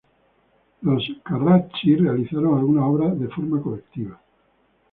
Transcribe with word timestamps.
Los 0.81 1.03
Carracci 1.23 1.95
realizaron 1.95 2.57
algunas 2.57 2.85
obras 2.85 3.19
de 3.19 3.27
forma 3.27 3.61
colectiva. 3.61 4.19